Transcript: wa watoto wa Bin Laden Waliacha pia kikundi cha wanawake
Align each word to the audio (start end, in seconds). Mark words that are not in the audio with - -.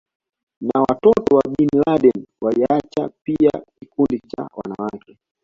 wa 0.73 0.81
watoto 0.81 1.35
wa 1.35 1.43
Bin 1.57 1.69
Laden 1.85 2.25
Waliacha 2.41 3.09
pia 3.25 3.51
kikundi 3.79 4.19
cha 4.19 4.49
wanawake 4.57 5.17